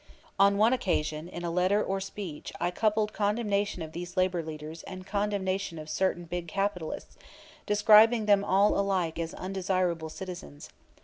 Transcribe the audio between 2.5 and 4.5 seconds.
I coupled condemnation of these labor